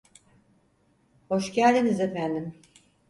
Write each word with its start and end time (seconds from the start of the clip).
Hoş 1.29 1.51
geldiniz 1.53 1.99
efendim. 2.01 2.53